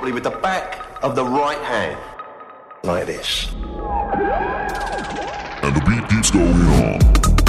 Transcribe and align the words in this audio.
properly 0.00 0.14
with 0.14 0.24
the 0.24 0.30
back 0.30 0.80
of 1.02 1.14
the 1.14 1.22
right 1.22 1.58
hand. 1.58 1.98
Like 2.84 3.04
this. 3.04 3.52
And 5.62 5.76
the 5.76 5.82
beat 5.86 6.08
keeps 6.08 6.30
going 6.30 6.48
on. 6.48 7.39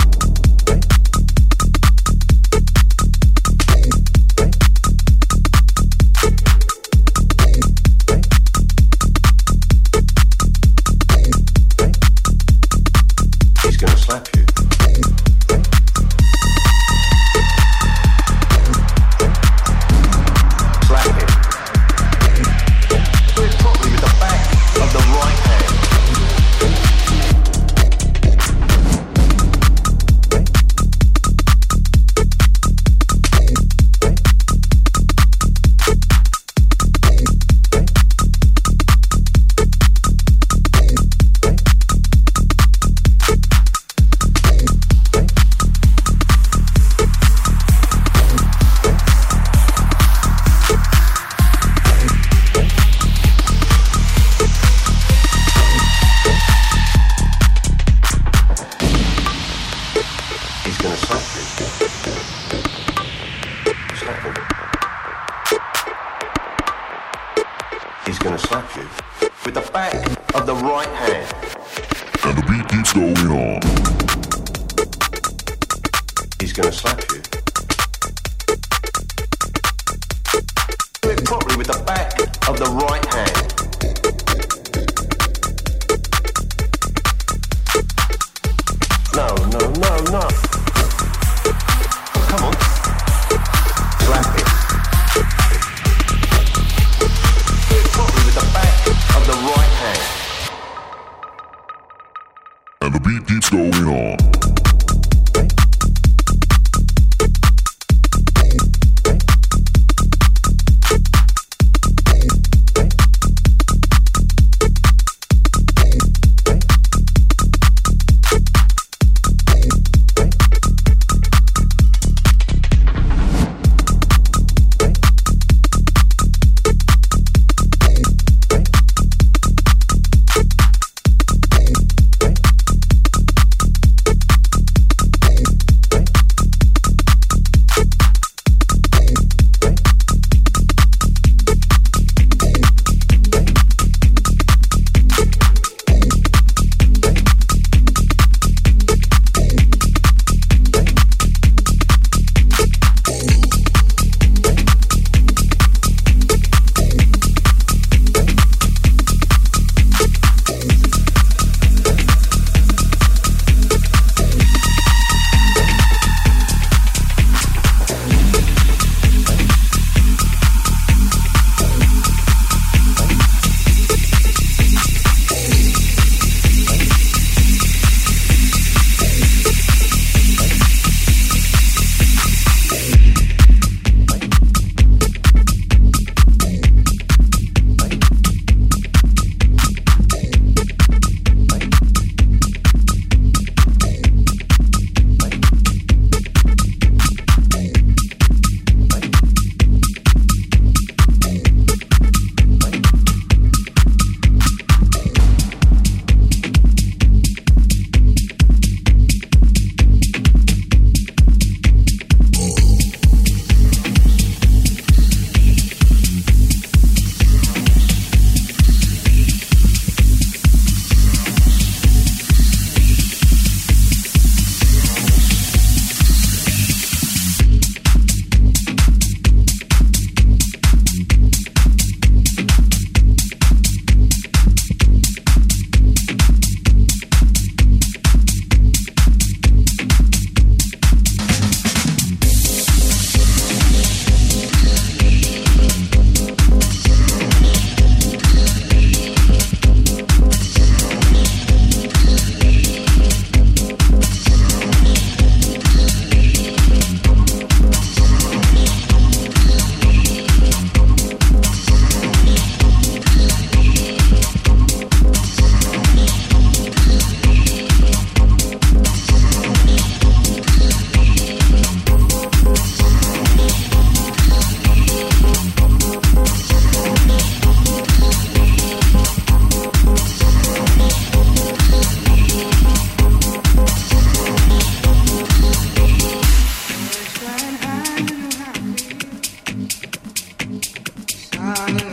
Nana. 291.51 291.90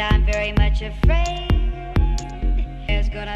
I'm 0.00 0.24
very 0.24 0.52
much 0.52 0.80
afraid. 0.80 1.48
There's 2.86 3.10
gonna 3.10 3.34